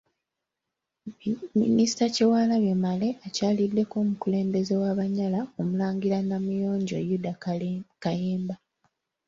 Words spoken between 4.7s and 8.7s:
w’Abanyala Omulangira Namuyonjo Yuda Kayemba.